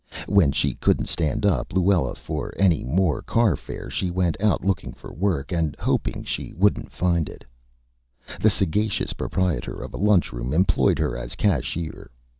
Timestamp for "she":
0.51-0.73, 3.91-4.09, 6.23-6.53